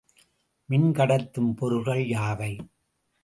மின்கடத்தும் 0.69 1.51
பொருள்கள் 1.55 2.03
யாவை? 2.05 2.51